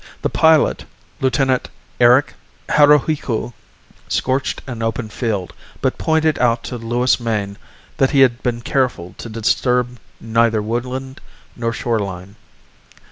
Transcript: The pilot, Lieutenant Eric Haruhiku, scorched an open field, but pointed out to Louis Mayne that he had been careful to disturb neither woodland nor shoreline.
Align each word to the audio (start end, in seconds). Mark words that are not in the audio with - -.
The 0.23 0.29
pilot, 0.31 0.85
Lieutenant 1.19 1.69
Eric 1.99 2.33
Haruhiku, 2.69 3.53
scorched 4.07 4.63
an 4.65 4.81
open 4.81 5.09
field, 5.09 5.53
but 5.79 5.99
pointed 5.99 6.39
out 6.39 6.63
to 6.63 6.77
Louis 6.79 7.19
Mayne 7.19 7.55
that 7.97 8.09
he 8.09 8.21
had 8.21 8.41
been 8.41 8.61
careful 8.61 9.13
to 9.19 9.29
disturb 9.29 9.99
neither 10.19 10.59
woodland 10.59 11.21
nor 11.55 11.71
shoreline. 11.71 12.35